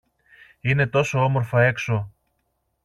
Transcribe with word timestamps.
Είναι 0.61 0.87
τόσο 0.87 1.23
όμορφα 1.23 1.61
έξω! 1.61 2.11